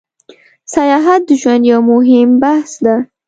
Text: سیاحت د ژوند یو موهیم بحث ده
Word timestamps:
سیاحت 0.73 1.21
د 1.27 1.31
ژوند 1.41 1.63
یو 1.71 1.79
موهیم 1.89 2.29
بحث 2.43 2.71
ده 2.85 2.95